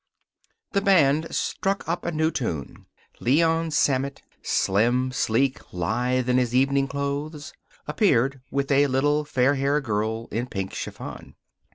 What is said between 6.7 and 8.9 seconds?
clothes appeared with a